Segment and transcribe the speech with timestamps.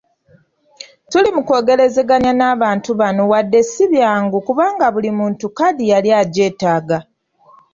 [1.09, 6.97] Tuli mukwogerezeganya n'abantu bano wadde si byangu kubanga buli muntu kkaadi yali agyetaaga.